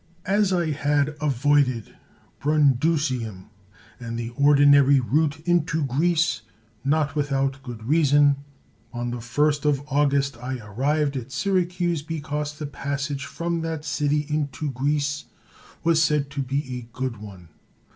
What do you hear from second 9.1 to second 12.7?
the first of August I arrived at Syracuse, because the